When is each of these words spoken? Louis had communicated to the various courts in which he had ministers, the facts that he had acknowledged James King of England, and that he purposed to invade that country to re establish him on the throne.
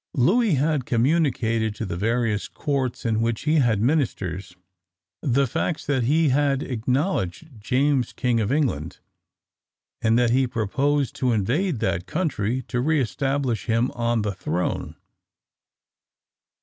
Louis 0.15 0.55
had 0.55 0.87
communicated 0.87 1.75
to 1.75 1.85
the 1.85 1.95
various 1.95 2.47
courts 2.47 3.05
in 3.05 3.21
which 3.21 3.41
he 3.43 3.57
had 3.57 3.79
ministers, 3.79 4.55
the 5.21 5.45
facts 5.45 5.85
that 5.85 6.05
he 6.05 6.29
had 6.29 6.63
acknowledged 6.63 7.47
James 7.61 8.11
King 8.11 8.39
of 8.39 8.51
England, 8.51 8.97
and 10.01 10.17
that 10.17 10.31
he 10.31 10.47
purposed 10.47 11.13
to 11.17 11.33
invade 11.33 11.77
that 11.81 12.07
country 12.07 12.63
to 12.63 12.81
re 12.81 12.99
establish 12.99 13.65
him 13.67 13.91
on 13.91 14.23
the 14.23 14.33
throne. 14.33 14.95